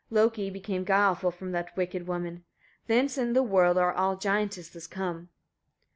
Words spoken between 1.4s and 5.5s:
that wicked woman; thence in the world are all giantesses come.